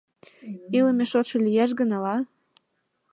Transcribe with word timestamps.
Илыме 0.77 1.05
шотшо 1.11 1.37
лиеш 1.45 1.71
гын, 1.79 1.89
ала... 1.97 2.17